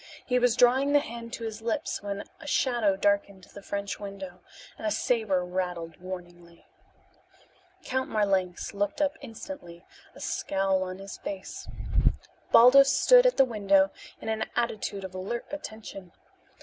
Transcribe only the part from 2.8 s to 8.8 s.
darkened the French window, and a saber rattled warningly. Count Marlanx